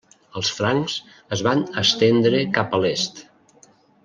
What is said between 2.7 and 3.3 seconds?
a l'est.